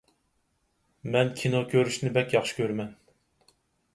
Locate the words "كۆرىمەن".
2.61-2.91